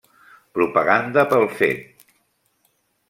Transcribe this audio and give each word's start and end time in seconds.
Propaganda 0.57 1.25
pel 1.33 1.47
fet! 1.61 2.09